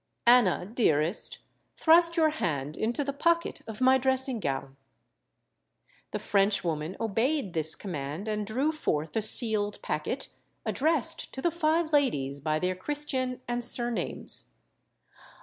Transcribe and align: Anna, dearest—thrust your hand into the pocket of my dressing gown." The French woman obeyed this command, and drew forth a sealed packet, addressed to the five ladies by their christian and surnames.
Anna, 0.25 0.65
dearest—thrust 0.65 2.17
your 2.17 2.31
hand 2.31 2.75
into 2.75 3.03
the 3.03 3.13
pocket 3.13 3.61
of 3.67 3.81
my 3.81 3.99
dressing 3.99 4.39
gown." 4.39 4.75
The 6.09 6.17
French 6.17 6.63
woman 6.63 6.97
obeyed 6.99 7.53
this 7.53 7.75
command, 7.75 8.27
and 8.27 8.47
drew 8.47 8.71
forth 8.71 9.15
a 9.15 9.21
sealed 9.21 9.79
packet, 9.83 10.29
addressed 10.65 11.31
to 11.35 11.41
the 11.43 11.51
five 11.51 11.93
ladies 11.93 12.39
by 12.39 12.57
their 12.57 12.75
christian 12.75 13.41
and 13.47 13.63
surnames. 13.63 14.45